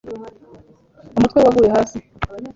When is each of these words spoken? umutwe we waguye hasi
umutwe 1.15 1.37
we 1.39 1.45
waguye 1.45 1.69
hasi 1.75 1.97